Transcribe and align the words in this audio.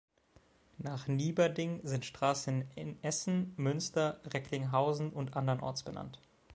Nach 0.79 1.05
Nieberding 1.05 1.81
sind 1.83 2.05
Straßen 2.07 2.65
in 2.73 2.97
Essen, 3.03 3.53
Münster, 3.55 4.19
Recklinghausen 4.33 5.11
und 5.13 5.35
andernorts 5.37 5.83
benannt. 5.83 6.19